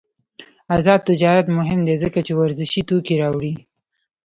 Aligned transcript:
آزاد 0.75 0.99
تجارت 1.09 1.47
مهم 1.57 1.79
دی 1.87 1.95
ځکه 2.03 2.19
چې 2.25 2.31
ورزشي 2.35 2.81
توکي 2.89 3.15
راوړي. 3.21 3.53